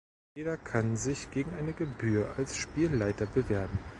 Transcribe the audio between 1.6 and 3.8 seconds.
Gebühr als Spielleiter bewerben.